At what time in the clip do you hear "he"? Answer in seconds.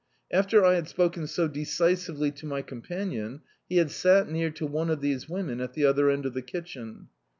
3.69-3.77